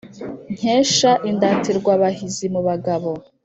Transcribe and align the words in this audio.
Nkesha 0.55 1.11
indatirwabahizi 1.29 2.45
mu 2.53 2.61
bagabo 2.67 3.11